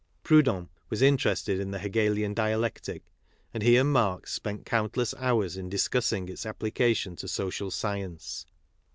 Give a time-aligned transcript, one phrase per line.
[0.23, 3.03] Proudhon was interested in the Hegelian dialectic,
[3.53, 8.47] and he and Marx spent countless hours in discussing its application to social science.